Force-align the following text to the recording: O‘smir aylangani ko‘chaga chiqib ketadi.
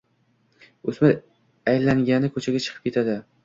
O‘smir 0.93 1.13
aylangani 1.77 2.33
ko‘chaga 2.35 2.67
chiqib 2.69 2.85
ketadi. 2.91 3.23